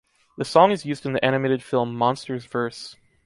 [0.39, 2.95] The song is used in the animated film "Monsters vs.